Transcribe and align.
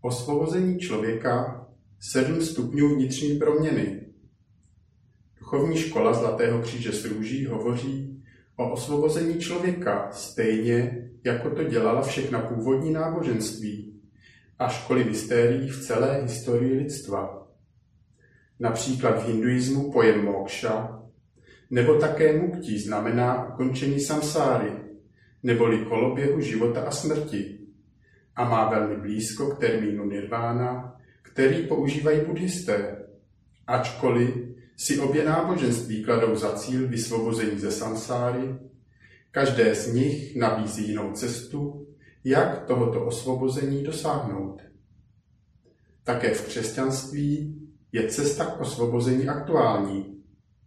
Osvobození 0.00 0.78
člověka 0.78 1.66
sedm 2.00 2.42
stupňů 2.42 2.94
vnitřní 2.94 3.38
proměny. 3.38 4.00
Duchovní 5.40 5.76
škola 5.76 6.12
Zlatého 6.12 6.62
kříže 6.62 6.92
s 6.92 7.04
růží 7.04 7.46
hovoří 7.46 8.22
o 8.56 8.72
osvobození 8.72 9.40
člověka 9.40 10.10
stejně, 10.12 11.08
jako 11.24 11.50
to 11.50 11.64
dělala 11.64 12.02
všechna 12.02 12.40
původní 12.40 12.92
náboženství 12.92 14.00
a 14.58 14.68
školy 14.68 15.04
mystérií 15.04 15.68
v 15.68 15.86
celé 15.86 16.22
historii 16.22 16.72
lidstva. 16.72 17.48
Například 18.60 19.22
v 19.22 19.26
hinduismu 19.26 19.92
pojem 19.92 20.24
mokša, 20.24 21.02
nebo 21.70 21.94
také 21.94 22.40
mukti 22.40 22.78
znamená 22.78 23.54
ukončení 23.54 24.00
samsáry, 24.00 24.72
neboli 25.42 25.78
koloběhu 25.78 26.40
života 26.40 26.80
a 26.80 26.90
smrti 26.90 27.57
a 28.38 28.48
má 28.48 28.68
velmi 28.70 28.96
blízko 28.96 29.46
k 29.46 29.58
termínu 29.58 30.04
nirvána, 30.04 30.96
který 31.22 31.66
používají 31.66 32.20
buddhisté, 32.20 33.04
ačkoliv 33.66 34.34
si 34.76 34.98
obě 34.98 35.24
náboženství 35.24 36.04
kladou 36.04 36.36
za 36.36 36.52
cíl 36.52 36.88
vysvobození 36.88 37.58
ze 37.58 37.70
samsáry, 37.70 38.58
každé 39.30 39.74
z 39.74 39.92
nich 39.94 40.36
nabízí 40.36 40.88
jinou 40.88 41.12
cestu, 41.12 41.86
jak 42.24 42.64
tohoto 42.66 43.06
osvobození 43.06 43.82
dosáhnout. 43.82 44.62
Také 46.04 46.34
v 46.34 46.46
křesťanství 46.46 47.60
je 47.92 48.08
cesta 48.08 48.44
k 48.44 48.60
osvobození 48.60 49.28
aktuální. 49.28 50.22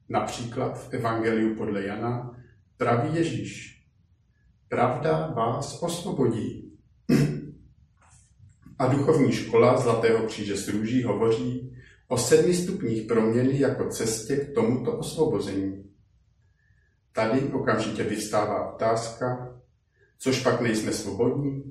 Například 0.10 0.84
v 0.84 0.94
Evangeliu 0.94 1.56
podle 1.56 1.86
Jana 1.86 2.38
praví 2.78 3.16
Ježíš. 3.16 3.84
Pravda 4.70 5.34
vás 5.36 5.84
osvobodí. 5.84 6.71
A 8.82 8.88
duchovní 8.88 9.32
škola 9.32 9.78
Zlatého 9.78 10.26
kříže 10.26 10.58
s 10.58 10.68
růží 10.68 11.04
hovoří 11.04 11.76
o 12.08 12.18
sedmi 12.18 12.54
stupních 12.54 13.08
proměny 13.08 13.60
jako 13.60 13.90
cestě 13.90 14.36
k 14.36 14.54
tomuto 14.54 14.98
osvobození. 14.98 15.84
Tady 17.12 17.42
okamžitě 17.42 18.04
vystává 18.04 18.74
otázka, 18.74 19.56
což 20.20 20.44
pak 20.44 20.62
nejsme 20.62 20.92
svobodní? 20.92 21.64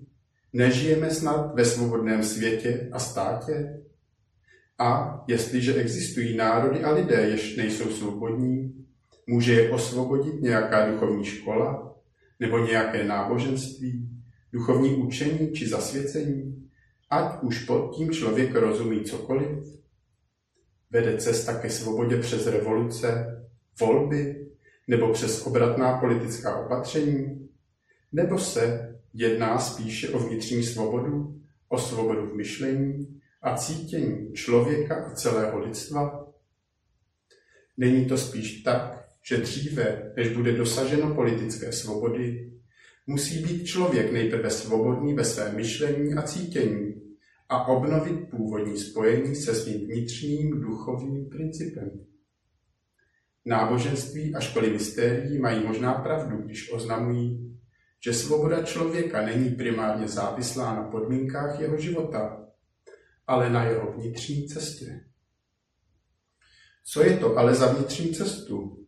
Nežijeme 0.52 1.10
snad 1.10 1.54
ve 1.54 1.64
svobodném 1.64 2.22
světě 2.22 2.88
a 2.92 2.98
státě? 2.98 3.80
A 4.78 5.20
jestliže 5.28 5.74
existují 5.74 6.36
národy 6.36 6.84
a 6.84 6.92
lidé, 6.92 7.20
jež 7.20 7.56
nejsou 7.56 7.90
svobodní, 7.90 8.86
může 9.26 9.52
je 9.52 9.70
osvobodit 9.70 10.42
nějaká 10.42 10.90
duchovní 10.90 11.24
škola 11.24 11.94
nebo 12.40 12.58
nějaké 12.58 13.04
náboženství, 13.04 14.08
duchovní 14.52 14.94
učení 14.94 15.52
či 15.52 15.68
zasvěcení? 15.68 16.69
Ať 17.10 17.42
už 17.42 17.64
pod 17.64 17.96
tím 17.96 18.10
člověk 18.10 18.54
rozumí 18.54 19.04
cokoliv. 19.04 19.80
Vede 20.90 21.18
cesta 21.18 21.60
ke 21.60 21.70
svobodě 21.70 22.16
přes 22.16 22.46
revoluce, 22.46 23.26
volby 23.80 24.50
nebo 24.88 25.12
přes 25.12 25.46
obratná 25.46 25.98
politická 25.98 26.64
opatření? 26.64 27.48
Nebo 28.12 28.38
se 28.38 28.94
jedná 29.14 29.58
spíše 29.58 30.08
o 30.08 30.18
vnitřní 30.18 30.62
svobodu, 30.62 31.40
o 31.68 31.78
svobodu 31.78 32.26
v 32.26 32.34
myšlení 32.34 33.20
a 33.42 33.56
cítění 33.56 34.32
člověka 34.32 34.94
a 34.94 35.14
celého 35.14 35.58
lidstva? 35.58 36.26
Není 37.76 38.06
to 38.06 38.18
spíš 38.18 38.62
tak, 38.62 39.08
že 39.22 39.36
dříve, 39.36 40.12
než 40.16 40.28
bude 40.28 40.52
dosaženo 40.52 41.14
politické 41.14 41.72
svobody, 41.72 42.52
musí 43.10 43.42
být 43.42 43.64
člověk 43.64 44.12
nejprve 44.12 44.50
svobodný 44.50 45.14
ve 45.14 45.24
svém 45.24 45.56
myšlení 45.56 46.14
a 46.14 46.22
cítění, 46.22 46.94
a 47.48 47.66
obnovit 47.66 48.30
původní 48.30 48.78
spojení 48.78 49.36
se 49.36 49.54
svým 49.54 49.86
vnitřním 49.86 50.60
duchovním 50.60 51.28
principem. 51.28 51.90
Náboženství 53.44 54.34
a 54.34 54.40
školy 54.40 54.70
mystérií 54.70 55.38
mají 55.38 55.66
možná 55.66 55.94
pravdu, 55.94 56.36
když 56.36 56.72
oznamují, 56.72 57.58
že 58.04 58.12
svoboda 58.12 58.62
člověka 58.62 59.26
není 59.26 59.50
primárně 59.50 60.08
závislá 60.08 60.74
na 60.74 60.82
podmínkách 60.82 61.60
jeho 61.60 61.78
života, 61.78 62.46
ale 63.26 63.50
na 63.50 63.64
jeho 63.64 63.92
vnitřní 63.92 64.48
cestě. 64.48 65.04
Co 66.84 67.02
je 67.02 67.16
to 67.16 67.36
ale 67.36 67.54
za 67.54 67.72
vnitřní 67.72 68.14
cestu? 68.14 68.79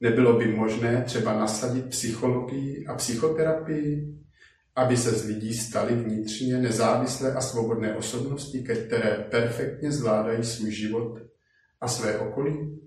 Nebylo 0.00 0.38
by 0.38 0.52
možné 0.52 1.02
třeba 1.06 1.38
nasadit 1.38 1.86
psychologii 1.86 2.86
a 2.86 2.94
psychoterapii 2.94 4.20
aby 4.76 4.96
se 4.96 5.10
z 5.10 5.24
lidí 5.24 5.54
stali 5.54 5.94
vnitřně 5.94 6.58
nezávislé 6.58 7.34
a 7.34 7.40
svobodné 7.40 7.96
osobnosti, 7.96 8.62
které 8.62 9.26
perfektně 9.30 9.92
zvládají 9.92 10.44
svůj 10.44 10.70
život 10.72 11.18
a 11.80 11.88
své 11.88 12.18
okolí? 12.18 12.80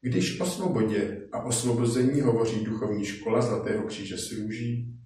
Když 0.00 0.40
o 0.40 0.46
svobodě 0.46 1.28
a 1.32 1.42
osvobození 1.42 2.20
hovoří 2.20 2.64
duchovní 2.64 3.04
škola 3.04 3.42
Zlatého 3.42 3.84
kříže 3.84 4.18
s 4.18 4.32
růží 4.32 4.96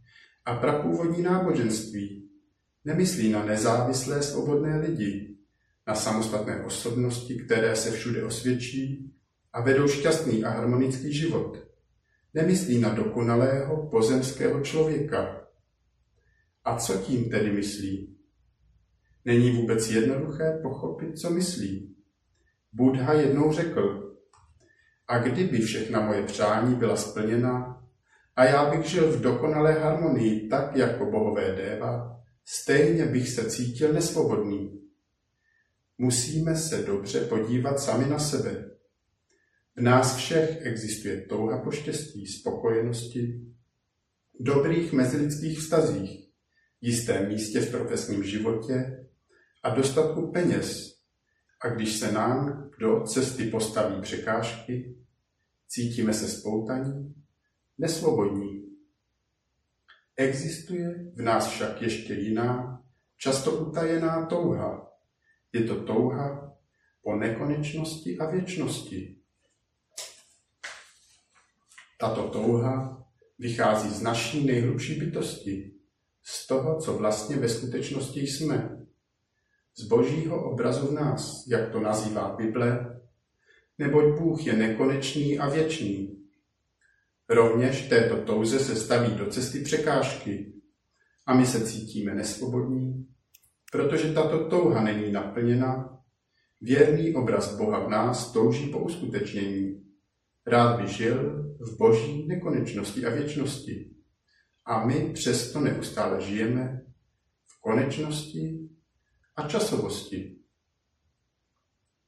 a 0.45 0.55
prapůvodní 0.55 1.23
náboženství, 1.23 2.29
nemyslí 2.85 3.31
na 3.31 3.45
nezávislé 3.45 4.23
svobodné 4.23 4.81
lidi, 4.81 5.37
na 5.87 5.95
samostatné 5.95 6.65
osobnosti, 6.65 7.37
které 7.45 7.77
se 7.77 7.91
všude 7.91 8.25
osvědčí 8.25 9.13
a 9.57 9.61
vedou 9.61 9.89
šťastný 9.89 10.45
a 10.45 10.51
harmonický 10.51 11.13
život. 11.13 11.57
Nemyslí 12.35 12.79
na 12.81 12.95
dokonalého 12.95 13.89
pozemského 13.91 14.61
člověka, 14.61 15.49
a 16.65 16.77
co 16.77 16.99
tím 16.99 17.31
tedy 17.31 17.53
myslí? 17.53 18.17
Není 19.25 19.51
vůbec 19.51 19.91
jednoduché 19.91 20.59
pochopit, 20.63 21.19
co 21.19 21.31
myslí. 21.31 21.97
Buddha 22.73 23.13
jednou 23.13 23.53
řekl, 23.53 24.13
a 25.09 25.19
kdyby 25.19 25.59
všechna 25.59 26.01
moje 26.01 26.23
přání 26.23 26.75
byla 26.75 26.97
splněna 26.97 27.83
a 28.37 28.45
já 28.45 28.71
bych 28.71 28.87
žil 28.87 29.13
v 29.13 29.21
dokonalé 29.21 29.73
harmonii 29.73 30.49
tak 30.49 30.77
jako 30.77 31.11
bohové 31.11 31.53
déva, 31.53 32.21
stejně 32.45 33.07
bych 33.07 33.29
se 33.29 33.51
cítil 33.51 33.93
nesvobodný. 33.93 34.81
Musíme 35.99 36.57
se 36.57 36.83
dobře 36.83 37.21
podívat 37.21 37.81
sami 37.81 38.07
na 38.07 38.19
sebe. 38.19 38.76
V 39.79 39.83
nás 39.83 40.17
všech 40.17 40.67
existuje 40.67 41.21
touha 41.21 41.59
po 41.59 41.71
štěstí, 41.71 42.27
spokojenosti, 42.27 43.41
dobrých 44.41 44.93
mezilidských 44.93 45.59
vztazích, 45.59 46.29
jistém 46.81 47.29
místě 47.29 47.61
v 47.61 47.71
profesním 47.71 48.25
životě 48.25 49.07
a 49.63 49.75
dostatku 49.75 50.33
peněz. 50.33 50.97
A 51.61 51.69
když 51.69 51.97
se 51.97 52.13
nám 52.13 52.71
do 52.81 53.01
cesty 53.01 53.51
postaví 53.51 54.01
překážky, 54.01 54.97
cítíme 55.69 56.15
se 56.15 56.29
spoutaní, 56.29 57.15
nesvobodní. 57.79 58.67
Existuje 60.17 61.13
v 61.15 61.23
nás 61.23 61.49
však 61.49 61.83
ještě 61.83 62.15
jiná, 62.15 62.83
často 63.17 63.51
utajená 63.51 64.27
touha. 64.27 64.93
Je 65.53 65.65
to 65.65 65.85
touha 65.85 66.57
po 67.03 67.17
nekonečnosti 67.17 68.19
a 68.19 68.31
věčnosti. 68.31 69.17
Tato 71.97 72.29
touha 72.29 73.07
vychází 73.39 73.89
z 73.89 74.03
naší 74.03 74.47
nejhlubší 74.47 75.01
bytosti, 75.01 75.73
z 76.23 76.47
toho, 76.47 76.81
co 76.81 76.99
vlastně 76.99 77.37
ve 77.37 77.49
skutečnosti 77.49 78.21
jsme. 78.21 78.87
Z 79.77 79.85
božího 79.85 80.51
obrazu 80.51 80.87
v 80.87 80.93
nás, 80.93 81.45
jak 81.49 81.73
to 81.73 81.81
nazývá 81.81 82.37
Bible, 82.37 83.01
neboť 83.79 84.19
Bůh 84.19 84.47
je 84.47 84.53
nekonečný 84.53 85.39
a 85.39 85.49
věčný. 85.49 86.23
Rovněž 87.29 87.89
této 87.89 88.17
touze 88.17 88.59
se 88.59 88.77
staví 88.77 89.15
do 89.15 89.27
cesty 89.27 89.61
překážky 89.61 90.53
a 91.27 91.35
my 91.35 91.47
se 91.47 91.67
cítíme 91.67 92.15
nesvobodní, 92.15 93.07
protože 93.73 94.13
tato 94.13 94.49
touha 94.49 94.83
není 94.83 95.13
naplněna. 95.13 95.99
Věrný 96.61 97.15
obraz 97.15 97.57
Boha 97.57 97.87
v 97.87 97.89
nás 97.89 98.33
touží 98.33 98.67
po 98.67 98.79
uskutečnění. 98.79 99.86
Rád 100.47 100.81
by 100.81 100.89
žil 100.89 101.43
v 101.61 101.77
boží 101.77 102.27
nekonečnosti 102.27 103.07
a 103.07 103.11
věčnosti. 103.11 103.91
A 104.65 104.87
my 104.87 105.13
přesto 105.13 105.61
neustále 105.61 106.23
žijeme 106.23 106.83
v 107.47 107.61
konečnosti 107.61 108.59
a 109.37 109.49
časovosti. 109.49 110.37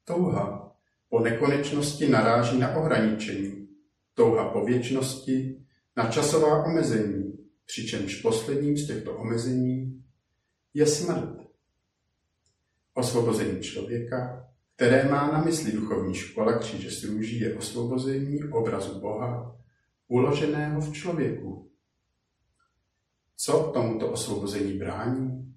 Touha 0.04 0.76
po 1.08 1.20
nekonečnosti 1.20 2.08
naráží 2.08 2.58
na 2.58 2.76
ohraničení, 2.76 3.68
touha 4.14 4.48
po 4.48 4.64
věčnosti 4.64 5.64
na 5.96 6.10
časová 6.10 6.64
omezení, 6.64 7.38
přičemž 7.66 8.20
posledním 8.20 8.76
z 8.76 8.86
těchto 8.86 9.16
omezení 9.16 10.04
je 10.74 10.86
smrt. 10.86 11.38
Osvobození 12.94 13.62
člověka, 13.62 14.47
které 14.78 15.08
má 15.08 15.32
na 15.32 15.44
mysli 15.44 15.72
duchovní 15.72 16.14
škola 16.14 16.58
kříže 16.58 16.90
s 16.90 17.04
růží, 17.04 17.40
je 17.40 17.54
osvobození 17.54 18.38
obrazu 18.52 19.00
Boha, 19.00 19.58
uloženého 20.08 20.80
v 20.80 20.92
člověku, 20.92 21.70
co 23.36 23.70
tomuto 23.74 24.12
osvobození 24.12 24.72
brání? 24.72 25.54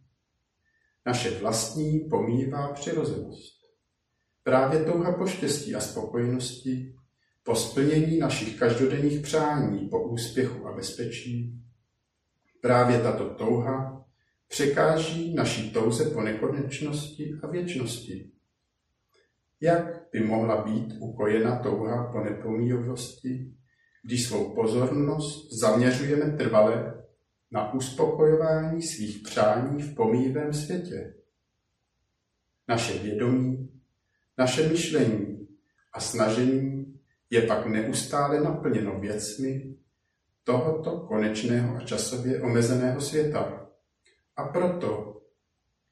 naše 1.06 1.39
vlastní 1.39 2.00
pomývá 2.00 2.73
přirozenost. 2.73 3.62
Právě 4.44 4.83
touha 4.83 5.13
po 5.13 5.27
štěstí 5.27 5.75
a 5.75 5.79
spokojenosti, 5.79 6.95
po 7.44 7.56
splnění 7.56 8.17
našich 8.17 8.59
každodenních 8.59 9.21
přání, 9.21 9.89
po 9.89 10.09
úspěchu 10.09 10.67
a 10.67 10.75
bezpečí, 10.75 11.62
právě 12.62 13.00
tato 13.00 13.29
touha 13.29 14.06
překáží 14.47 15.33
naší 15.33 15.71
touze 15.71 16.09
po 16.09 16.21
nekonečnosti 16.21 17.33
a 17.44 17.47
věčnosti. 17.47 18.31
Jak 19.61 20.09
by 20.11 20.19
mohla 20.19 20.63
být 20.63 20.93
ukojena 20.99 21.59
touha 21.59 22.11
po 22.11 22.19
nepomíjivosti, 22.19 23.53
když 24.03 24.27
svou 24.27 24.55
pozornost 24.55 25.59
zaměřujeme 25.59 26.37
trvale 26.37 27.03
na 27.51 27.73
uspokojování 27.73 28.81
svých 28.81 29.23
přání 29.23 29.81
v 29.81 29.95
pomývém 29.95 30.53
světě? 30.53 31.13
Naše 32.67 32.99
vědomí, 32.99 33.69
naše 34.37 34.69
myšlení 34.69 35.47
a 35.93 35.99
snažení 35.99 36.99
je 37.29 37.41
pak 37.41 37.65
neustále 37.65 38.41
naplněno 38.41 38.99
věcmi 38.99 39.75
tohoto 40.43 40.99
konečného 40.99 41.77
a 41.77 41.81
časově 41.81 42.41
omezeného 42.41 43.01
světa. 43.01 43.69
A 44.35 44.43
proto 44.43 45.21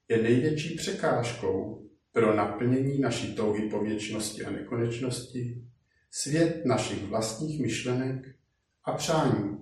je 0.08 0.24
největší 0.24 0.76
překážkou 0.76 1.89
pro 2.12 2.36
naplnění 2.36 3.00
naší 3.00 3.36
touhy 3.36 3.70
po 3.70 3.84
věčnosti 3.84 4.46
a 4.46 4.52
nekonečnosti 4.52 5.64
svět 6.12 6.66
našich 6.66 7.04
vlastních 7.04 7.62
myšlenek 7.62 8.36
a 8.84 8.92
přání. 8.92 9.58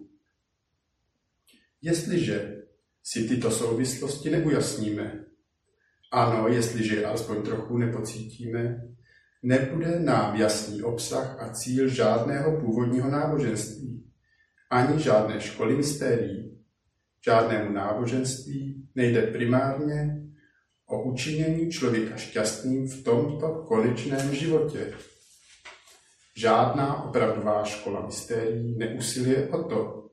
Jestliže 1.81 2.63
si 3.03 3.27
tyto 3.27 3.51
souvislosti 3.51 4.29
neujasníme, 4.29 5.25
ano, 6.11 6.47
jestliže 6.47 6.95
je 6.95 7.05
alespoň 7.05 7.41
trochu 7.41 7.77
nepocítíme, 7.77 8.87
nebude 9.43 9.99
nám 9.99 10.35
jasný 10.35 10.83
obsah 10.83 11.41
a 11.41 11.53
cíl 11.53 11.87
žádného 11.87 12.59
původního 12.61 13.11
náboženství, 13.11 14.03
ani 14.69 14.99
žádné 14.99 15.41
školy 15.41 15.75
mystérií. 15.75 16.57
Žádnému 17.25 17.71
náboženství 17.71 18.89
nejde 18.95 19.21
primárně 19.21 20.26
o 20.87 21.03
učinění 21.03 21.71
člověka 21.71 22.15
šťastným 22.15 22.87
v 22.87 23.03
tomto 23.03 23.47
konečném 23.67 24.35
životě. 24.35 24.93
Žádná 26.35 27.03
opravdová 27.03 27.63
škola 27.63 28.05
mystérií 28.05 28.77
neusiluje 28.77 29.49
o 29.49 29.63
to, 29.63 30.09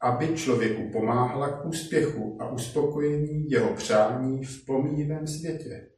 aby 0.00 0.34
člověku 0.34 0.90
pomáhala 0.92 1.48
k 1.48 1.64
úspěchu 1.64 2.42
a 2.42 2.50
uspokojení 2.50 3.50
jeho 3.50 3.74
přání 3.74 4.44
v 4.44 4.64
pomíjivém 4.64 5.26
světě. 5.26 5.88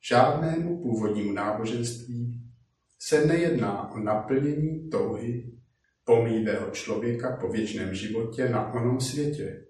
Žádnému 0.00 0.82
původnímu 0.82 1.32
náboženství 1.32 2.42
se 2.98 3.26
nejedná 3.26 3.92
o 3.92 3.98
naplnění 3.98 4.90
touhy 4.90 5.52
pomíjivého 6.04 6.70
člověka 6.70 7.36
po 7.36 7.48
věčném 7.48 7.94
životě 7.94 8.48
na 8.48 8.72
onom 8.72 9.00
světě. 9.00 9.66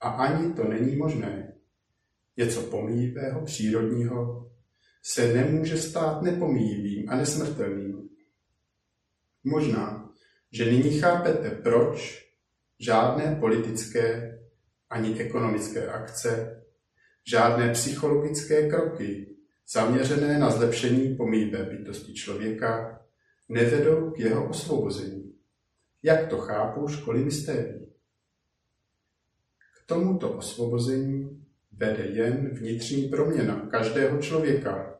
A 0.00 0.08
ani 0.08 0.52
to 0.52 0.64
není 0.64 0.96
možné. 0.96 1.52
Něco 2.36 2.62
pomíjivého, 2.62 3.44
přírodního, 3.44 4.50
se 5.02 5.34
nemůže 5.34 5.76
stát 5.76 6.22
nepomíjivým 6.22 7.10
a 7.10 7.16
nesmrtelným. 7.16 8.08
Možná, 9.44 10.10
že 10.52 10.72
nyní 10.72 10.98
chápete, 10.98 11.50
proč 11.50 12.28
žádné 12.80 13.36
politické 13.40 14.38
ani 14.90 15.20
ekonomické 15.20 15.88
akce, 15.88 16.62
žádné 17.24 17.72
psychologické 17.72 18.68
kroky 18.68 19.36
zaměřené 19.72 20.38
na 20.38 20.50
zlepšení 20.50 21.16
pomíjivé 21.16 21.64
bytosti 21.64 22.14
člověka 22.14 23.00
nevedou 23.48 24.10
k 24.10 24.18
jeho 24.18 24.48
osvobození. 24.48 25.34
Jak 26.02 26.28
to 26.28 26.38
chápou 26.38 26.88
školy 26.88 27.24
mystérií? 27.24 27.86
K 29.58 29.86
tomuto 29.86 30.32
osvobození 30.32 31.44
vede 31.82 32.04
jen 32.04 32.48
vnitřní 32.48 33.08
proměna 33.08 33.68
každého 33.70 34.18
člověka. 34.18 34.98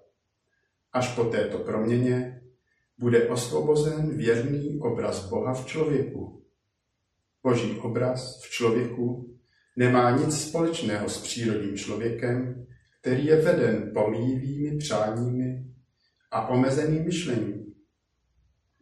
Až 0.93 1.15
po 1.15 1.25
této 1.25 1.59
proměně 1.59 2.43
bude 2.99 3.29
osvobozen 3.29 4.17
věrný 4.17 4.79
obraz 4.81 5.29
Boha 5.29 5.55
v 5.55 5.67
člověku. 5.67 6.43
Boží 7.43 7.79
obraz 7.79 8.41
v 8.43 8.51
člověku 8.51 9.35
nemá 9.77 10.11
nic 10.11 10.49
společného 10.49 11.09
s 11.09 11.23
přírodním 11.23 11.77
člověkem, 11.77 12.67
který 13.01 13.27
je 13.27 13.37
veden 13.37 13.91
pomíjivými 13.95 14.79
přáními 14.79 15.65
a 16.31 16.49
omezeným 16.49 17.05
myšlením. 17.05 17.75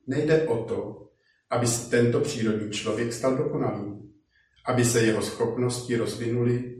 Nejde 0.06 0.48
o 0.48 0.64
to, 0.64 1.08
aby 1.50 1.66
se 1.66 1.90
tento 1.90 2.20
přírodní 2.20 2.70
člověk 2.70 3.12
stal 3.12 3.36
dokonalým, 3.36 4.12
aby 4.64 4.84
se 4.84 5.02
jeho 5.02 5.22
schopnosti 5.22 5.96
rozvinuly 5.96 6.79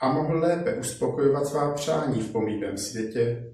a 0.00 0.12
mohl 0.12 0.38
lépe 0.38 0.74
uspokojovat 0.74 1.46
svá 1.46 1.74
přání 1.74 2.20
v 2.20 2.32
pomývém 2.32 2.78
světě, 2.78 3.52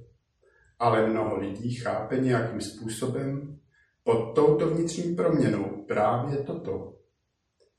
ale 0.79 1.07
mnoho 1.07 1.39
lidí 1.39 1.75
chápe 1.75 2.17
nějakým 2.17 2.61
způsobem 2.61 3.59
pod 4.05 4.33
touto 4.35 4.71
vnitřní 4.71 5.15
proměnou 5.15 5.85
právě 5.89 6.39
toto. 6.39 6.97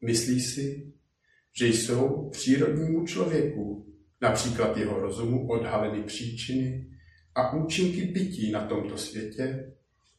Myslí 0.02 0.42
si, 0.42 0.94
že 1.60 1.68
jsou 1.68 2.30
přírodnímu 2.30 3.06
člověku, 3.06 3.86
například 4.22 4.78
jeho 4.78 5.00
rozumu, 5.00 5.48
odhaleny 5.48 6.04
příčiny 6.04 6.88
a 7.36 7.54
účinky 7.54 8.02
bytí 8.02 8.52
na 8.52 8.68
tomto 8.68 8.98
světě 8.98 9.74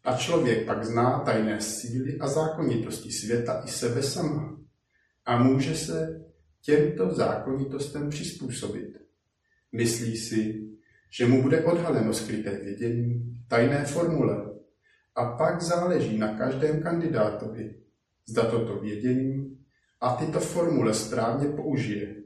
a 0.04 0.16
člověk 0.16 0.66
pak 0.66 0.84
zná 0.84 1.18
tajné 1.18 1.60
síly 1.60 2.18
a 2.18 2.26
zákonitosti 2.26 3.12
světa 3.12 3.62
i 3.66 3.68
sebe 3.68 4.02
sama 4.02 4.58
a 5.24 5.42
může 5.42 5.76
se 5.76 6.24
těmto 6.62 7.14
zákonitostem 7.14 8.10
přizpůsobit. 8.10 8.96
Myslí 9.72 10.16
si, 10.16 10.68
že 11.10 11.26
mu 11.26 11.42
bude 11.42 11.64
odhaleno 11.64 12.14
skryté 12.14 12.58
vědění, 12.58 13.36
tajné 13.48 13.84
formule 13.84 14.52
a 15.14 15.36
pak 15.36 15.62
záleží 15.62 16.18
na 16.18 16.38
každém 16.38 16.82
kandidátovi, 16.82 17.74
zda 18.26 18.50
toto 18.50 18.80
vědění 18.80 19.58
a 20.00 20.16
tyto 20.16 20.40
formule 20.40 20.94
správně 20.94 21.48
použije. 21.48 22.16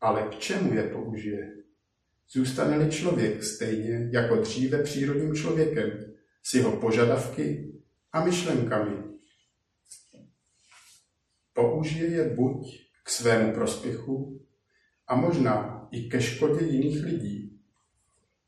Ale 0.00 0.22
k 0.22 0.38
čemu 0.38 0.74
je 0.74 0.82
použije? 0.82 1.54
Zůstane-li 2.30 2.90
člověk 2.90 3.44
stejně 3.44 4.08
jako 4.12 4.36
dříve 4.36 4.82
přírodním 4.82 5.34
člověkem, 5.34 5.90
s 6.42 6.54
jeho 6.54 6.76
požadavky 6.76 7.72
a 8.12 8.24
myšlenkami. 8.24 8.96
Použije 11.52 12.06
je 12.06 12.34
buď 12.34 12.87
k 13.08 13.10
svému 13.10 13.52
prospěchu 13.52 14.40
a 15.06 15.16
možná 15.16 15.88
i 15.90 16.02
ke 16.02 16.20
škodě 16.20 16.64
jiných 16.64 17.04
lidí. 17.04 17.60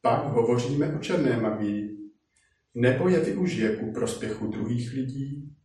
Pak 0.01 0.25
hovoříme 0.25 0.95
o 0.95 0.99
černé 0.99 1.41
magii, 1.41 1.99
nebo 2.75 3.09
je 3.09 3.21
využije 3.21 3.77
ku 3.77 3.93
prospěchu 3.93 4.47
druhých 4.47 4.93
lidí 4.93 5.57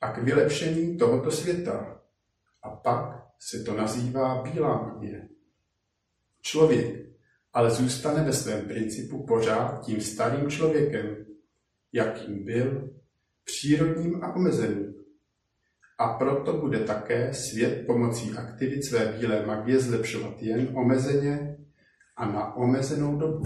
a 0.00 0.12
k 0.12 0.22
vylepšení 0.22 0.96
tohoto 0.96 1.30
světa. 1.30 2.00
A 2.62 2.70
pak 2.70 3.26
se 3.38 3.62
to 3.62 3.74
nazývá 3.74 4.42
bílá 4.42 4.82
magie. 4.82 5.28
Člověk 6.40 7.06
ale 7.52 7.70
zůstane 7.70 8.24
ve 8.24 8.32
svém 8.32 8.68
principu 8.68 9.26
pořád 9.26 9.84
tím 9.84 10.00
starým 10.00 10.50
člověkem, 10.50 11.26
jakým 11.92 12.44
byl, 12.44 12.90
přírodním 13.44 14.24
a 14.24 14.34
omezeným. 14.34 14.85
A 15.98 16.08
proto 16.08 16.52
bude 16.52 16.80
také 16.80 17.34
svět 17.34 17.86
pomocí 17.86 18.32
aktivit 18.32 18.84
své 18.84 19.06
bílé 19.06 19.46
magie 19.46 19.78
zlepšovat 19.78 20.42
jen 20.42 20.68
omezeně 20.74 21.56
a 22.16 22.32
na 22.32 22.54
omezenou 22.54 23.18
dobu. 23.18 23.44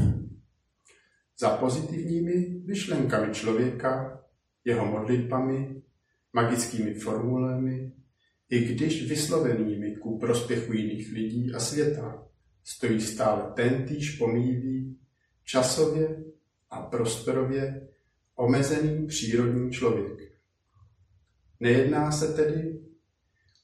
Za 1.38 1.56
pozitivními 1.56 2.62
myšlenkami 2.66 3.34
člověka, 3.34 4.20
jeho 4.64 4.86
modlitbami, 4.86 5.82
magickými 6.32 6.94
formulemi, 6.94 7.92
i 8.50 8.64
když 8.64 9.08
vyslovenými 9.08 9.96
ku 9.96 10.18
prospěchu 10.18 10.72
jiných 10.72 11.12
lidí 11.12 11.54
a 11.54 11.60
světa, 11.60 12.26
stojí 12.64 13.00
stále 13.00 13.52
tentýž 13.54 14.16
pomývý, 14.16 14.98
časově 15.44 16.24
a 16.70 16.82
prostorově 16.82 17.88
omezený 18.34 19.06
přírodní 19.06 19.70
člověk. 19.70 20.29
Nejedná 21.60 22.12
se 22.12 22.32
tedy 22.34 22.80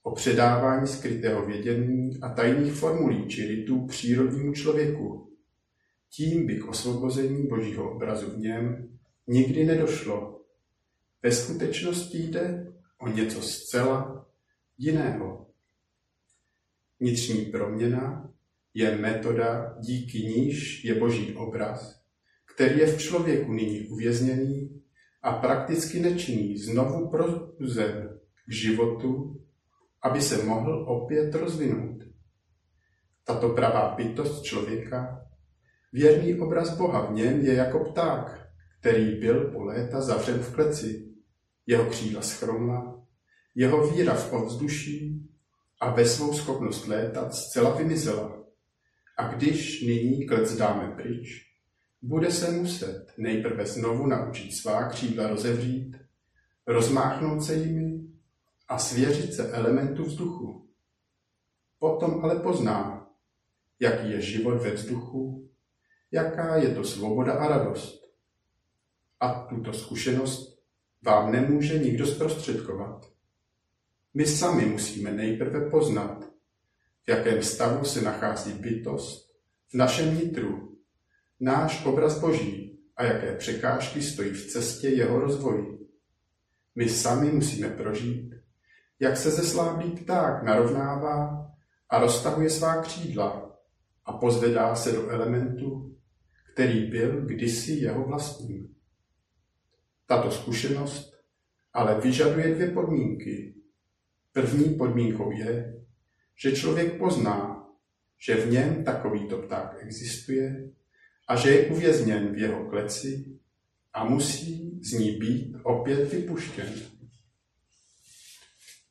o 0.03 0.15
předávání 0.15 0.87
skrytého 0.87 1.47
vědění 1.47 2.21
a 2.23 2.29
tajných 2.29 2.73
formulí 2.73 3.29
či 3.29 3.47
rytů 3.47 3.87
přírodnímu 3.87 4.53
člověku. 4.53 5.33
Tím 6.11 6.47
by 6.47 6.57
k 6.57 6.69
osvobození 6.69 7.47
božího 7.47 7.93
obrazu 7.93 8.31
v 8.31 8.38
něm 8.38 8.99
nikdy 9.26 9.65
nedošlo. 9.65 10.41
Ve 11.23 11.33
skutečnosti 11.33 12.19
jde 12.19 12.73
o 12.99 13.09
něco 13.09 13.43
zcela 13.43 14.26
jiného. 14.79 15.47
Vnitřní 17.00 17.45
proměna 17.45 18.33
je 18.75 18.97
metoda, 18.97 19.76
díky 19.81 20.19
níž 20.19 20.85
je 20.85 20.95
boží 20.95 21.35
obraz, 21.35 22.00
který 22.55 22.79
je 22.79 22.87
v 22.87 22.99
člověku 22.99 23.53
nyní 23.53 23.88
uvězněný 23.88 24.83
a 25.23 25.33
prakticky 25.33 26.01
nečinný 26.01 26.59
znovu 26.59 27.11
probuzen 27.11 28.19
k 28.47 28.53
životu, 28.53 29.41
aby 30.03 30.23
se 30.23 30.45
mohl 30.45 30.85
opět 30.89 31.35
rozvinout. 31.35 32.03
Tato 33.25 33.49
pravá 33.49 33.95
bytost 33.95 34.43
člověka, 34.43 35.27
věrný 35.93 36.41
obraz 36.41 36.77
Boha 36.77 37.07
v 37.07 37.13
něm 37.13 37.41
je 37.41 37.55
jako 37.55 37.85
pták, 37.85 38.49
který 38.81 39.21
byl 39.21 39.51
po 39.51 39.65
léta 39.65 40.01
zavřen 40.01 40.39
v 40.39 40.55
kleci. 40.55 41.07
Jeho 41.67 41.85
křídla 41.85 42.23
schromla, 42.23 43.03
jeho 43.55 43.91
víra 43.91 44.15
v 44.15 44.33
ovzduší 44.33 45.29
a 45.81 45.91
ve 45.91 46.05
svou 46.05 46.33
schopnost 46.33 46.87
létat 46.87 47.35
zcela 47.35 47.77
vymizela. 47.77 48.45
A 49.19 49.29
když 49.29 49.83
nyní 49.83 50.27
klec 50.27 50.57
dáme 50.57 50.95
pryč, 50.97 51.46
bude 52.07 52.31
se 52.31 52.51
muset 52.51 53.13
nejprve 53.19 53.67
znovu 53.67 54.07
naučit 54.07 54.53
svá 54.53 54.89
křídla 54.89 55.29
rozevřít, 55.29 55.97
rozmáchnout 56.67 57.45
se 57.45 57.55
jimi 57.55 58.01
a 58.69 58.79
svěřit 58.79 59.35
se 59.35 59.53
elementu 59.53 60.05
vzduchu. 60.05 60.69
Potom 61.79 62.25
ale 62.25 62.41
pozná, 62.41 63.09
jaký 63.81 64.11
je 64.11 64.21
život 64.21 64.55
ve 64.55 64.71
vzduchu, 64.71 65.49
jaká 66.13 66.57
je 66.57 66.75
to 66.75 66.85
svoboda 66.85 67.33
a 67.33 67.49
radost. 67.49 68.07
A 69.21 69.33
tuto 69.33 69.73
zkušenost 69.73 70.63
vám 71.03 71.33
nemůže 71.33 71.79
nikdo 71.79 72.07
zprostředkovat. 72.07 73.13
My 74.15 74.27
sami 74.27 74.67
musíme 74.67 75.13
nejprve 75.13 75.71
poznat, 75.71 76.25
v 77.05 77.09
jakém 77.09 77.43
stavu 77.43 77.85
se 77.85 78.03
nachází 78.03 78.53
bytost 78.53 79.37
v 79.69 79.75
našem 79.75 80.15
nitru, 80.15 80.75
náš 81.40 81.87
obraz 81.87 82.21
Boží 82.21 82.78
a 82.97 83.05
jaké 83.05 83.37
překážky 83.37 84.02
stojí 84.02 84.31
v 84.31 84.47
cestě 84.47 84.88
jeho 84.88 85.21
rozvoji. 85.21 85.88
My 86.75 86.88
sami 86.88 87.33
musíme 87.33 87.69
prožít, 87.69 88.35
jak 89.00 89.16
se 89.16 89.31
zesláblý 89.31 89.90
pták 89.90 90.43
narovnává 90.43 91.47
a 91.88 91.99
roztahuje 91.99 92.50
svá 92.50 92.83
křídla 92.83 93.59
a 94.05 94.12
pozvedá 94.12 94.75
se 94.75 94.93
do 94.93 95.09
elementu, 95.09 95.97
který 96.52 96.90
byl 96.90 97.26
kdysi 97.26 97.73
jeho 97.73 98.05
vlastním. 98.05 98.75
Tato 100.07 100.31
zkušenost 100.31 101.16
ale 101.76 102.00
vyžaduje 102.00 102.55
dvě 102.55 102.71
podmínky. 102.71 103.55
První 104.33 104.75
podmínkou 104.75 105.31
je, 105.31 105.75
že 106.43 106.52
člověk 106.52 106.99
pozná, 106.99 107.66
že 108.19 108.35
v 108.35 108.50
něm 108.50 108.85
takovýto 108.85 109.38
pták 109.38 109.76
existuje 109.78 110.71
a 111.28 111.37
že 111.37 111.50
je 111.50 111.66
uvězněn 111.66 112.35
v 112.35 112.38
jeho 112.38 112.64
kleci 112.64 113.38
a 113.92 114.04
musí 114.04 114.80
z 114.83 114.92
ní 114.92 115.11
být 115.11 115.56
opět 115.62 116.12
vypuštěn. 116.12 116.75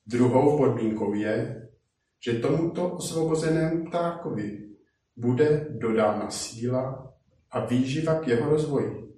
Druhou 0.07 0.57
podmínkou 0.57 1.13
je, 1.13 1.67
že 2.19 2.33
tomuto 2.33 2.89
osvobozenému 2.89 3.85
ptákovi 3.85 4.69
bude 5.15 5.67
dodána 5.69 6.31
síla 6.31 7.13
a 7.51 7.65
výživa 7.65 8.19
k 8.19 8.27
jeho 8.27 8.49
rozvoji. 8.49 9.13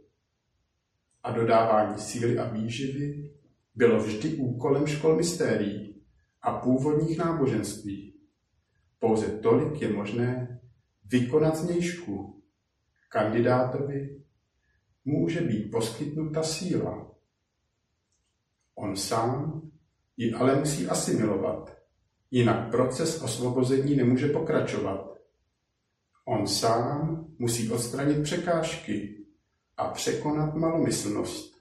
A 1.24 1.32
dodávání 1.32 1.98
síly 1.98 2.38
a 2.38 2.50
výživy 2.50 3.32
bylo 3.76 4.04
vždy 4.04 4.36
úkolem 4.36 4.88
škol 4.88 5.16
mystérií 5.16 6.02
a 6.42 6.52
původních 6.54 7.18
náboženství. 7.18 8.14
Pouze 9.00 9.26
tolik 9.28 9.82
je 9.82 9.94
možné 9.94 10.60
vykonat 11.06 11.56
znějšku. 11.56 12.44
Kandidátovi 13.10 14.22
může 15.06 15.42
být 15.42 15.72
poskytnuta 15.72 16.44
síla. 16.44 17.12
On 18.76 18.96
sám 18.96 19.62
ji 20.18 20.34
ale 20.34 20.60
musí 20.60 20.88
asimilovat, 20.88 21.78
jinak 22.32 22.72
proces 22.72 23.22
osvobození 23.22 23.96
nemůže 23.96 24.28
pokračovat. 24.28 25.18
On 26.26 26.48
sám 26.48 27.28
musí 27.40 27.72
odstranit 27.72 28.24
překážky 28.24 29.26
a 29.78 29.88
překonat 29.88 30.56
malomyslnost, 30.56 31.58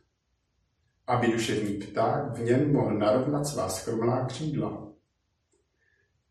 aby 1.07 1.33
duševní 1.33 1.75
pták 1.75 2.39
v 2.39 2.43
něm 2.43 2.73
mohl 2.73 2.99
narovnat 2.99 3.45
svá 3.45 3.69
schromlá 3.69 4.27
křídla. 4.27 4.93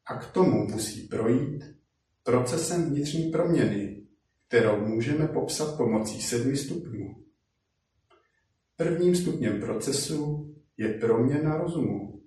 A 0.06 0.16
k 0.16 0.32
tomu 0.32 0.68
musí 0.68 1.08
projít 1.08 1.64
procesem 2.24 2.90
vnitřní 2.90 3.32
proměny, 3.32 3.95
kterou 4.48 4.86
můžeme 4.86 5.28
popsat 5.28 5.78
pomocí 5.78 6.22
sedmi 6.22 6.58
stupňů. 6.58 7.16
Prvním 8.78 9.16
stupněm 9.16 9.60
procesu 9.60 10.52
je 10.78 10.94
proměna 10.94 11.58
rozumu. 11.58 12.22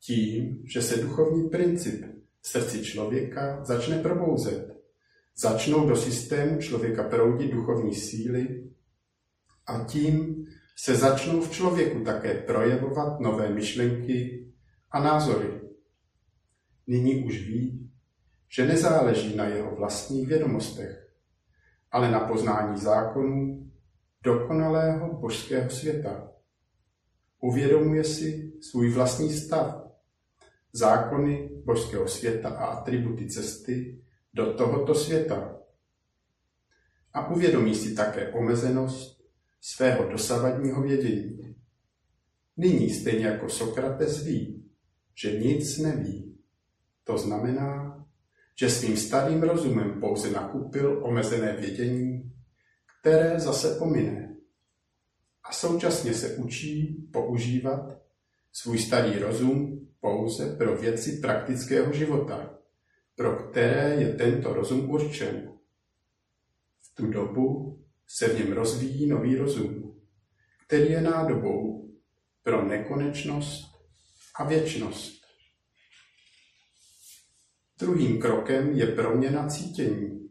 Tím, 0.00 0.62
že 0.64 0.82
se 0.82 1.02
duchovní 1.02 1.48
princip 1.48 2.04
v 2.40 2.48
srdci 2.48 2.84
člověka 2.84 3.64
začne 3.64 3.98
probouzet, 3.98 4.76
začnou 5.36 5.88
do 5.88 5.96
systému 5.96 6.60
člověka 6.60 7.02
proudit 7.02 7.52
duchovní 7.52 7.94
síly 7.94 8.70
a 9.66 9.84
tím 9.84 10.46
se 10.76 10.94
začnou 10.94 11.40
v 11.40 11.50
člověku 11.50 12.04
také 12.04 12.34
projevovat 12.34 13.20
nové 13.20 13.54
myšlenky 13.54 14.46
a 14.90 15.02
názory. 15.02 15.60
Nyní 16.86 17.24
už 17.24 17.46
ví, 17.46 17.90
že 18.48 18.66
nezáleží 18.66 19.36
na 19.36 19.44
jeho 19.44 19.76
vlastních 19.76 20.28
vědomostech, 20.28 21.05
ale 21.96 22.10
na 22.10 22.20
poznání 22.20 22.80
zákonů 22.80 23.70
dokonalého 24.22 25.20
božského 25.20 25.70
světa. 25.70 26.32
Uvědomuje 27.40 28.04
si 28.04 28.52
svůj 28.60 28.90
vlastní 28.90 29.32
stav, 29.32 29.86
zákony 30.72 31.50
božského 31.64 32.08
světa 32.08 32.48
a 32.48 32.64
atributy 32.64 33.28
cesty 33.28 34.04
do 34.34 34.54
tohoto 34.54 34.94
světa. 34.94 35.56
A 37.12 37.30
uvědomí 37.30 37.74
si 37.74 37.94
také 37.94 38.32
omezenost 38.32 39.22
svého 39.60 40.10
dosavadního 40.10 40.82
vědění. 40.82 41.56
Nyní 42.56 42.90
stejně 42.90 43.26
jako 43.26 43.48
Sokrates 43.48 44.24
ví, 44.24 44.70
že 45.14 45.38
nic 45.38 45.78
neví. 45.78 46.38
To 47.04 47.18
znamená, 47.18 47.85
že 48.58 48.70
svým 48.70 48.96
starým 48.96 49.42
rozumem 49.42 50.00
pouze 50.00 50.30
nakupil 50.30 51.04
omezené 51.04 51.56
vědění, 51.56 52.32
které 53.00 53.40
zase 53.40 53.76
pomine. 53.78 54.36
A 55.44 55.52
současně 55.52 56.14
se 56.14 56.36
učí 56.36 57.06
používat 57.12 57.98
svůj 58.52 58.78
starý 58.78 59.18
rozum 59.18 59.88
pouze 60.00 60.56
pro 60.56 60.76
věci 60.76 61.12
praktického 61.12 61.92
života, 61.92 62.58
pro 63.14 63.36
které 63.36 63.94
je 63.94 64.14
tento 64.14 64.54
rozum 64.54 64.90
určen. 64.90 65.52
V 66.80 66.94
tu 66.94 67.06
dobu 67.06 67.78
se 68.06 68.28
v 68.28 68.38
něm 68.38 68.52
rozvíjí 68.52 69.06
nový 69.06 69.36
rozum, 69.36 70.00
který 70.66 70.90
je 70.90 71.00
nádobou 71.00 71.90
pro 72.42 72.64
nekonečnost 72.64 73.64
a 74.34 74.44
věčnost. 74.44 75.25
Druhým 77.78 78.20
krokem 78.20 78.72
je 78.72 78.86
proměna 78.86 79.48
cítění, 79.48 80.28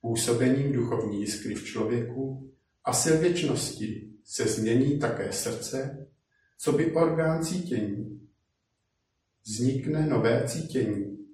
působením 0.00 0.72
duchovní 0.72 1.20
jiskry 1.20 1.54
v 1.54 1.64
člověku 1.64 2.52
a 2.84 2.92
sil 3.02 3.16
věčnosti 3.20 4.10
se 4.24 4.44
změní 4.44 4.98
také 4.98 5.32
srdce, 5.32 6.06
co 6.58 6.72
by 6.72 6.92
orgán 6.92 7.44
cítění. 7.44 8.28
Vznikne 9.44 10.06
nové 10.06 10.48
cítění, 10.48 11.26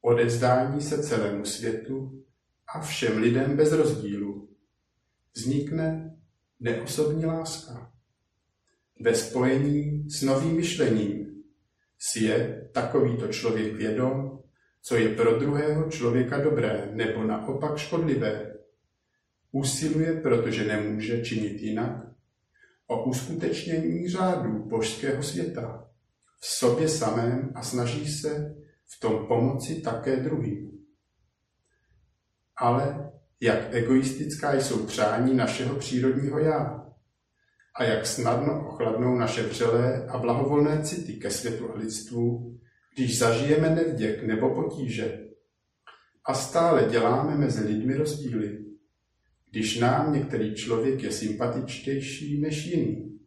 odevzdání 0.00 0.80
se 0.80 1.02
celému 1.02 1.44
světu 1.44 2.24
a 2.74 2.80
všem 2.80 3.18
lidem 3.18 3.56
bez 3.56 3.72
rozdílu. 3.72 4.48
Vznikne 5.34 6.16
neosobní 6.60 7.26
láska. 7.26 7.92
Ve 9.00 9.14
spojení 9.14 10.10
s 10.10 10.22
novým 10.22 10.56
myšlením 10.56 11.42
si 11.98 12.24
je 12.24 12.68
takovýto 12.72 13.28
člověk 13.28 13.74
vědom, 13.74 14.42
co 14.86 14.96
je 14.96 15.08
pro 15.08 15.38
druhého 15.38 15.90
člověka 15.90 16.38
dobré 16.38 16.88
nebo 16.92 17.24
naopak 17.24 17.78
škodlivé. 17.78 18.54
Usiluje, 19.52 20.20
protože 20.20 20.64
nemůže 20.64 21.24
činit 21.24 21.62
jinak, 21.62 22.06
o 22.86 23.04
uskutečnění 23.04 24.08
řádu 24.08 24.64
božského 24.64 25.22
světa 25.22 25.88
v 26.40 26.46
sobě 26.46 26.88
samém 26.88 27.52
a 27.54 27.62
snaží 27.62 28.12
se 28.12 28.56
v 28.86 29.00
tom 29.00 29.26
pomoci 29.26 29.80
také 29.80 30.16
druhým. 30.16 30.78
Ale 32.56 33.12
jak 33.40 33.74
egoistická 33.74 34.54
jsou 34.54 34.86
přání 34.86 35.34
našeho 35.34 35.76
přírodního 35.76 36.38
já 36.38 36.86
a 37.74 37.84
jak 37.84 38.06
snadno 38.06 38.68
ochladnou 38.68 39.14
naše 39.14 39.42
vřelé 39.42 40.06
a 40.06 40.18
blahovolné 40.18 40.82
city 40.82 41.12
ke 41.12 41.30
světu 41.30 41.72
a 41.72 41.78
lidstvu, 41.78 42.56
když 42.96 43.18
zažijeme 43.18 43.70
nevděk 43.70 44.22
nebo 44.22 44.54
potíže. 44.54 45.28
A 46.24 46.34
stále 46.34 46.84
děláme 46.90 47.36
mezi 47.36 47.66
lidmi 47.66 47.94
rozdíly, 47.94 48.64
když 49.50 49.78
nám 49.78 50.12
některý 50.12 50.54
člověk 50.54 51.02
je 51.02 51.12
sympatičtější 51.12 52.40
než 52.40 52.66
jiný. 52.66 53.20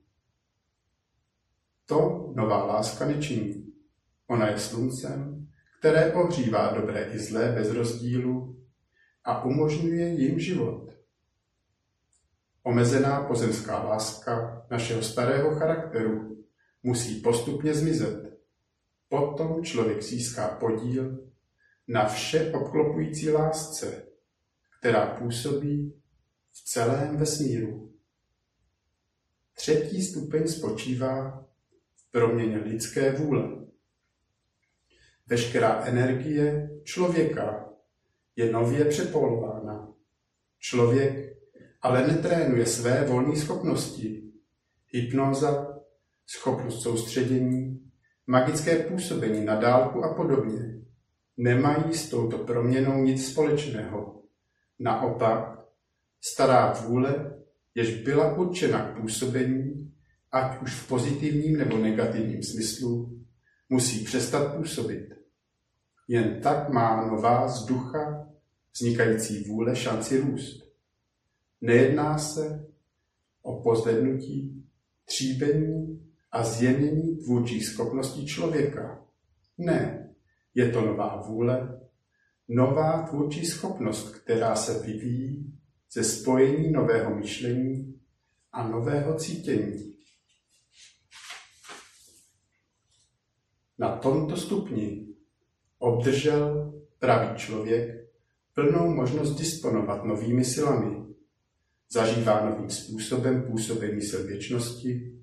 To 1.86 2.32
nová 2.36 2.66
láska 2.66 3.08
nečiní. 3.08 3.74
Ona 4.28 4.48
je 4.48 4.60
sluncem, 4.60 5.48
které 5.80 6.14
ohřívá 6.14 6.72
dobré 6.72 7.04
i 7.14 7.20
zlé 7.20 7.52
bez 7.52 7.72
rozdílu 7.72 8.64
a 9.24 9.44
umožňuje 9.46 10.08
jim 10.08 10.40
život. 10.40 10.92
Omezená 12.64 13.24
pozemská 13.24 13.84
láska 13.84 14.66
našeho 14.72 15.02
starého 15.02 15.56
charakteru 15.56 16.46
musí 16.84 17.22
postupně 17.22 17.74
zmizet. 17.74 18.39
Potom 19.10 19.64
člověk 19.64 20.04
získá 20.04 20.48
podíl 20.48 21.30
na 21.88 22.08
vše 22.08 22.52
obklopující 22.52 23.30
lásce, 23.30 24.08
která 24.80 25.06
působí 25.06 26.02
v 26.52 26.64
celém 26.64 27.18
vesmíru. 27.18 27.94
Třetí 29.54 30.02
stupeň 30.02 30.48
spočívá 30.48 31.46
v 31.96 32.12
proměně 32.12 32.58
lidské 32.58 33.12
vůle. 33.12 33.66
Veškerá 35.28 35.86
energie 35.86 36.70
člověka 36.84 37.70
je 38.36 38.52
nově 38.52 38.86
přepolována. 38.86 39.94
Člověk 40.60 41.38
ale 41.82 42.08
netrénuje 42.08 42.66
své 42.66 43.06
volné 43.06 43.36
schopnosti. 43.36 44.24
Hypnoza, 44.88 45.80
schopnost 46.26 46.84
soustředění, 46.84 47.69
magické 48.30 48.84
působení 48.84 49.46
na 49.46 49.56
dálku 49.56 50.04
a 50.04 50.14
podobně 50.14 50.82
nemají 51.38 51.94
s 51.94 52.10
touto 52.10 52.38
proměnou 52.38 53.04
nic 53.04 53.32
společného. 53.32 54.22
Naopak, 54.80 55.60
stará 56.22 56.74
vůle, 56.74 57.34
jež 57.76 58.04
byla 58.04 58.38
určena 58.38 58.92
k 58.92 59.02
působení, 59.02 59.94
ať 60.32 60.62
už 60.62 60.76
v 60.76 60.88
pozitivním 60.88 61.58
nebo 61.58 61.78
negativním 61.78 62.44
smyslu, 62.44 63.20
musí 63.70 64.06
přestat 64.06 64.56
působit. 64.56 65.10
Jen 66.08 66.42
tak 66.42 66.70
má 66.70 67.06
nová 67.06 67.48
z 67.48 67.66
ducha 67.66 68.28
vznikající 68.74 69.44
vůle 69.44 69.76
šanci 69.76 70.20
růst. 70.20 70.74
Nejedná 71.62 72.18
se 72.18 72.68
o 73.42 73.62
pozvednutí, 73.62 74.66
tříbení 75.06 76.09
a 76.32 76.44
zjemnění 76.44 77.18
tvůrčích 77.18 77.66
schopností 77.66 78.26
člověka. 78.26 79.06
Ne, 79.58 80.10
je 80.56 80.72
to 80.72 80.82
nová 80.82 81.22
vůle, 81.28 81.82
nová 82.48 83.08
tvůrčí 83.10 83.46
schopnost, 83.46 84.16
která 84.16 84.56
se 84.56 84.80
vyvíjí 84.80 85.60
ze 85.92 86.04
spojení 86.04 86.72
nového 86.72 87.16
myšlení 87.16 88.00
a 88.52 88.68
nového 88.68 89.16
cítění. 89.16 89.96
Na 93.78 93.98
tomto 93.98 94.38
stupni 94.38 95.08
obdržel 95.78 96.74
pravý 97.00 97.38
člověk 97.38 98.10
plnou 98.54 98.94
možnost 98.94 99.36
disponovat 99.36 100.04
novými 100.04 100.46
silami. 100.46 101.06
Zažívá 101.92 102.50
novým 102.50 102.70
způsobem 102.70 103.44
působení 103.44 104.02
sil 104.10 104.22
věčnosti 104.28 105.19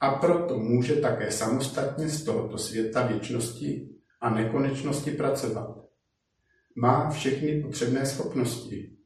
a 0.00 0.10
proto 0.10 0.58
může 0.58 0.96
také 0.96 1.32
samostatně 1.32 2.08
z 2.08 2.24
tohoto 2.24 2.58
světa 2.58 3.06
věčnosti 3.06 3.88
a 4.20 4.34
nekonečnosti 4.34 5.10
pracovat. 5.10 5.84
Má 6.76 7.10
všechny 7.10 7.62
potřebné 7.62 8.06
schopnosti. 8.06 8.96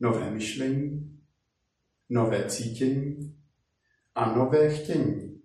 Nové 0.00 0.30
myšlení, 0.30 1.20
nové 2.08 2.44
cítění 2.44 3.36
a 4.14 4.34
nové 4.34 4.74
chtění. 4.74 5.40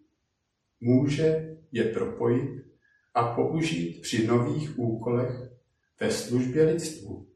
Může 0.82 1.58
je 1.72 1.84
propojit 1.84 2.66
a 3.14 3.36
použít 3.36 4.02
při 4.02 4.28
nových 4.28 4.80
úkolech 4.80 5.52
ve 6.00 6.12
službě 6.12 6.64
lidstvu. 6.64 7.28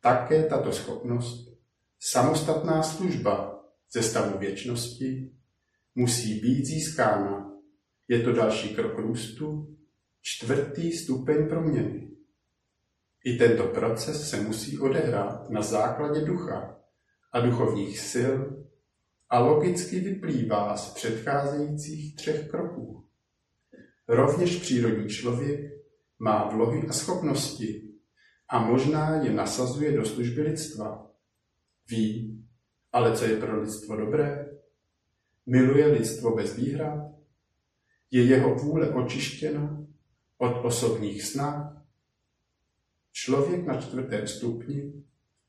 Také 0.00 0.44
tato 0.44 0.72
schopnost, 0.72 1.58
samostatná 1.98 2.82
služba 2.82 3.64
ze 3.92 4.02
stavu 4.02 4.38
věčnosti, 4.38 5.30
musí 5.94 6.40
být 6.40 6.64
získána. 6.64 7.52
Je 8.08 8.20
to 8.22 8.32
další 8.32 8.74
krok 8.74 8.98
růstu, 8.98 9.76
čtvrtý 10.22 10.92
stupeň 10.92 11.48
proměny. 11.48 12.10
I 13.24 13.36
tento 13.36 13.66
proces 13.66 14.30
se 14.30 14.40
musí 14.40 14.78
odehrát 14.78 15.50
na 15.50 15.62
základě 15.62 16.20
ducha 16.20 16.80
a 17.32 17.40
duchovních 17.40 17.98
sil 18.12 18.34
a 19.28 19.38
logicky 19.38 20.00
vyplývá 20.00 20.76
z 20.76 20.94
předcházejících 20.94 22.16
třech 22.16 22.48
kroků. 22.48 23.06
Rovněž 24.08 24.56
přírodní 24.56 25.08
člověk 25.08 25.60
má 26.18 26.48
vlohy 26.48 26.88
a 26.88 26.92
schopnosti 26.92 27.90
a 28.48 28.58
možná 28.58 29.16
je 29.16 29.32
nasazuje 29.32 29.92
do 29.92 30.04
služby 30.04 30.42
lidstva. 30.42 31.10
Ví, 31.90 32.44
ale 32.92 33.16
co 33.16 33.24
je 33.24 33.36
pro 33.36 33.60
lidstvo 33.60 33.96
dobré? 33.96 34.49
Miluje 35.46 35.86
lidstvo 35.86 36.36
bez 36.36 36.56
výhrad? 36.56 37.10
Je 38.10 38.24
jeho 38.24 38.54
vůle 38.54 38.90
očištěna 38.90 39.86
od 40.38 40.64
osobních 40.64 41.22
snah? 41.22 41.86
Člověk 43.12 43.66
na 43.66 43.80
čtvrtém 43.80 44.28
stupni 44.28 44.92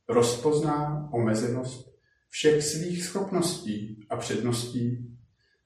rozpozná 0.08 1.10
omezenost 1.14 1.92
všech 2.30 2.64
svých 2.64 3.04
schopností 3.04 4.06
a 4.10 4.16
předností, 4.16 5.18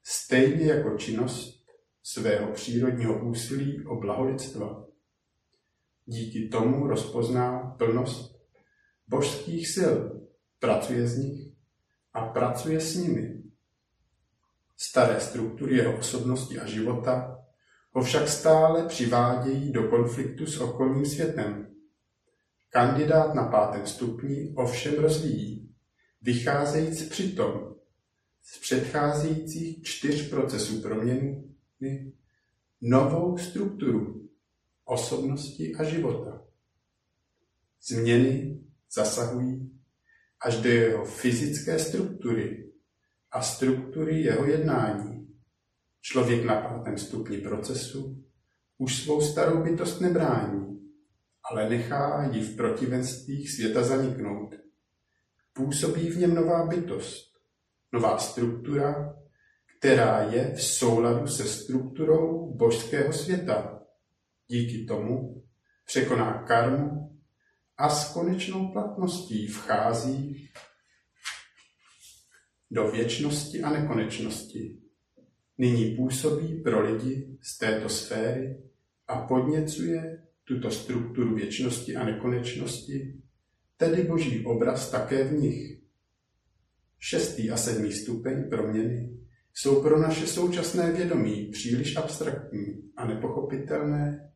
stejně 0.02 0.66
jako 0.66 0.98
činnost 0.98 1.66
svého 2.02 2.52
přírodního 2.52 3.28
úsilí 3.28 3.86
o 3.86 4.00
blaholidstva. 4.00 4.86
Díky 6.06 6.48
tomu 6.48 6.86
rozpozná 6.86 7.74
plnost 7.78 8.36
božských 9.08 9.68
sil, 9.74 9.94
pracuje 10.58 11.06
z 11.06 11.18
nich 11.18 11.52
a 12.12 12.26
pracuje 12.26 12.80
s 12.80 12.94
nimi. 12.94 13.42
Staré 14.76 15.20
struktury 15.20 15.76
jeho 15.76 15.98
osobnosti 15.98 16.58
a 16.58 16.66
života 16.66 17.44
ho 17.92 18.02
však 18.02 18.28
stále 18.28 18.86
přivádějí 18.86 19.72
do 19.72 19.88
konfliktu 19.88 20.46
s 20.46 20.60
okolním 20.60 21.06
světem. 21.06 21.74
Kandidát 22.68 23.34
na 23.34 23.44
pátém 23.44 23.86
stupni 23.86 24.52
ovšem 24.56 24.94
rozvíjí, 24.94 25.74
vycházejíc 26.22 27.08
přitom 27.08 27.74
z 28.42 28.58
předcházejících 28.58 29.82
čtyř 29.82 30.30
procesů 30.30 30.82
proměny 30.82 31.44
novou 32.80 33.38
strukturu 33.38 34.28
osobnosti 34.84 35.74
a 35.74 35.84
života. 35.84 36.42
Změny 37.82 38.60
zasahují 38.92 39.80
až 40.40 40.56
do 40.56 40.68
jeho 40.68 41.04
fyzické 41.04 41.78
struktury 41.78 42.65
a 43.32 43.42
struktury 43.42 44.20
jeho 44.20 44.46
jednání. 44.46 45.28
Člověk 46.00 46.44
na 46.44 46.60
pátém 46.60 46.98
stupni 46.98 47.38
procesu 47.38 48.24
už 48.78 49.02
svou 49.02 49.20
starou 49.20 49.62
bytost 49.62 50.00
nebrání, 50.00 50.80
ale 51.50 51.68
nechá 51.68 52.30
ji 52.32 52.42
v 52.42 52.56
protivenstvích 52.56 53.50
světa 53.50 53.82
zaniknout. 53.82 54.54
Působí 55.52 56.10
v 56.10 56.18
něm 56.18 56.34
nová 56.34 56.66
bytost, 56.66 57.36
nová 57.92 58.18
struktura, 58.18 59.16
která 59.78 60.22
je 60.22 60.54
v 60.54 60.62
souladu 60.62 61.26
se 61.26 61.44
strukturou 61.44 62.54
božského 62.54 63.12
světa. 63.12 63.82
Díky 64.48 64.84
tomu 64.84 65.42
překoná 65.86 66.42
karmu 66.42 67.18
a 67.76 67.88
s 67.88 68.12
konečnou 68.12 68.72
platností 68.72 69.46
vchází 69.46 70.50
do 72.70 72.90
věčnosti 72.90 73.62
a 73.62 73.70
nekonečnosti. 73.70 74.76
Nyní 75.58 75.96
působí 75.96 76.62
pro 76.62 76.92
lidi 76.92 77.38
z 77.42 77.58
této 77.58 77.88
sféry 77.88 78.56
a 79.08 79.20
podněcuje 79.20 80.22
tuto 80.44 80.70
strukturu 80.70 81.34
věčnosti 81.34 81.96
a 81.96 82.04
nekonečnosti, 82.04 83.14
tedy 83.76 84.02
boží 84.02 84.44
obraz 84.44 84.90
také 84.90 85.24
v 85.24 85.32
nich. 85.32 85.80
Šestý 86.98 87.50
a 87.50 87.56
sedmý 87.56 87.92
stupeň 87.92 88.48
proměny 88.50 89.10
jsou 89.54 89.82
pro 89.82 89.98
naše 89.98 90.26
současné 90.26 90.92
vědomí 90.92 91.46
příliš 91.46 91.96
abstraktní 91.96 92.90
a 92.96 93.06
nepochopitelné, 93.06 94.30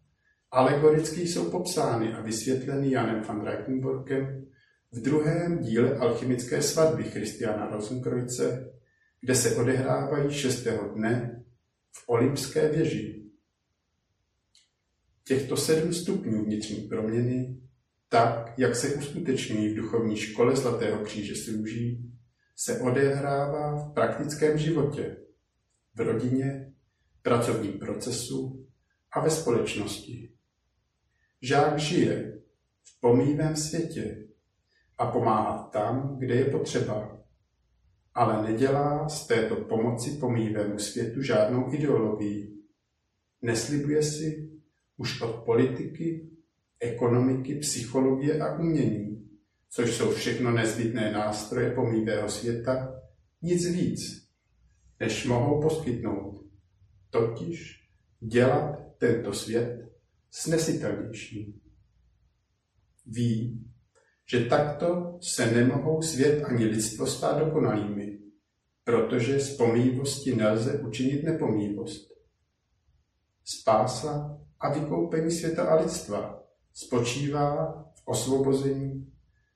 alegoricky 0.51 1.21
jsou 1.21 1.51
popsány 1.51 2.12
a 2.12 2.21
vysvětleny 2.21 2.90
Janem 2.90 3.23
van 3.23 3.45
Reichenborgem 3.45 4.47
v 4.92 5.00
druhém 5.00 5.59
díle 5.59 5.98
alchymické 5.98 6.62
svatby 6.62 7.05
Christiana 7.05 7.70
Rosenkreuze, 7.70 8.72
kde 9.20 9.35
se 9.35 9.57
odehrávají 9.57 10.35
šestého 10.35 10.94
dne 10.94 11.44
v 11.92 12.05
Olympské 12.07 12.68
věži. 12.68 13.31
Těchto 15.24 15.57
sedm 15.57 15.94
stupňů 15.94 16.44
vnitřní 16.44 16.88
proměny, 16.88 17.61
tak, 18.09 18.59
jak 18.59 18.76
se 18.76 18.94
uskutečňují 18.94 19.68
v 19.68 19.76
duchovní 19.76 20.16
škole 20.16 20.57
Zlatého 20.57 21.05
kříže 21.05 21.37
služí, 21.37 22.12
se 22.57 22.81
odehrává 22.81 23.74
v 23.74 23.94
praktickém 23.94 24.59
životě, 24.59 25.16
v 25.94 26.00
rodině, 26.00 26.72
pracovním 27.22 27.72
procesu 27.72 28.66
a 29.12 29.20
ve 29.20 29.31
společnosti. 29.31 30.33
Žák 31.42 31.79
žije 31.79 32.40
v 32.85 33.00
pomývém 33.00 33.57
světě 33.57 34.30
a 35.00 35.06
pomáhá 35.06 35.68
tam, 35.72 36.18
kde 36.18 36.34
je 36.34 36.44
potřeba, 36.44 37.24
ale 38.14 38.52
nedělá 38.52 39.08
z 39.08 39.26
této 39.26 39.56
pomoci 39.56 40.10
pomývému 40.10 40.78
světu 40.78 41.22
žádnou 41.22 41.74
ideologii. 41.74 42.54
Neslibuje 43.42 44.02
si 44.02 44.50
už 44.96 45.22
od 45.22 45.44
politiky, 45.44 46.30
ekonomiky, 46.80 47.54
psychologie 47.54 48.40
a 48.40 48.58
umění, 48.58 49.30
což 49.70 49.96
jsou 49.96 50.10
všechno 50.10 50.50
nezbytné 50.50 51.12
nástroje 51.12 51.70
pomývého 51.70 52.28
světa, 52.28 53.02
nic 53.42 53.66
víc, 53.66 54.28
než 55.00 55.26
mohou 55.26 55.62
poskytnout, 55.62 56.46
totiž 57.10 57.88
dělat 58.20 58.78
tento 58.98 59.32
svět 59.32 59.92
snesitelnější. 60.30 61.60
Ví, 63.06 63.64
že 64.31 64.45
takto 64.45 65.19
se 65.23 65.51
nemohou 65.51 66.03
svět 66.03 66.45
ani 66.45 66.64
lidstvo 66.64 67.07
stát 67.07 67.38
dokonalými, 67.38 68.19
protože 68.85 69.40
z 69.40 69.57
pomývosti 69.57 70.37
nelze 70.37 70.79
učinit 70.79 71.23
nepomývost. 71.25 72.11
Spása 73.45 74.38
a 74.61 74.73
vykoupení 74.73 75.31
světa 75.31 75.64
a 75.64 75.75
lidstva 75.75 76.43
spočívá 76.75 77.73
v 77.95 78.03
osvobození 78.05 79.12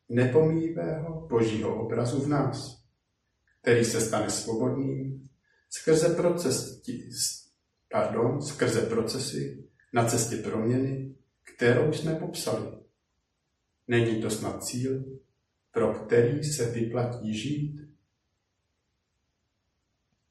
nepomývého 0.09 1.27
božího 1.27 1.85
obrazu 1.85 2.21
v 2.21 2.29
nás, 2.29 2.83
který 3.63 3.85
se 3.85 4.01
stane 4.01 4.31
svobodným 4.31 5.29
skrze, 5.71 6.15
proces, 6.15 6.83
pardon, 7.91 8.43
skrze 8.43 8.81
procesy 8.81 9.69
na 9.93 10.05
cestě 10.05 10.37
proměny, 10.37 11.15
kterou 11.57 11.93
jsme 11.93 12.15
popsali. 12.15 12.84
Není 13.89 14.23
to 14.23 14.31
snad 14.31 14.65
cíl, 14.65 15.05
pro 15.71 15.95
který 15.95 16.45
se 16.45 16.71
vyplatí 16.71 17.39
žít? 17.39 17.84